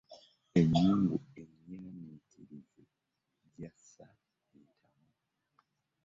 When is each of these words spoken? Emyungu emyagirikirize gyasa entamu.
Emyungu 0.59 1.17
emyagirikirize 1.41 2.83
gyasa 3.57 4.07
entamu. 4.57 5.09